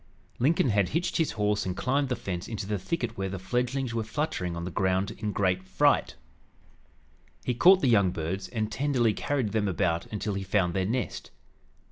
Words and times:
Lincoln 0.39 0.69
had 0.69 0.89
hitched 0.97 1.17
his 1.17 1.33
horse 1.33 1.63
and 1.63 1.77
climbed 1.77 2.09
the 2.09 2.15
fence 2.15 2.47
into 2.47 2.65
the 2.65 2.79
thicket 2.79 3.19
where 3.19 3.29
the 3.29 3.37
fledglings 3.37 3.93
were 3.93 4.03
fluttering 4.03 4.55
on 4.55 4.65
the 4.65 4.71
ground 4.71 5.11
in 5.11 5.31
great 5.31 5.61
fright. 5.61 6.15
He 7.45 7.53
caught 7.53 7.81
the 7.81 7.87
young 7.87 8.09
birds 8.09 8.47
and 8.47 8.71
tenderly 8.71 9.13
carried 9.13 9.51
them 9.51 9.67
about 9.67 10.07
until 10.07 10.33
he 10.33 10.41
found 10.43 10.73
their 10.73 10.87
nest. 10.87 11.29